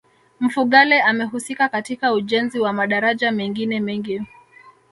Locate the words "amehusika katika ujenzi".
1.01-2.59